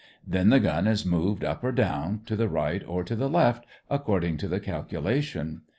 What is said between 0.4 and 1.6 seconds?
the gun is moved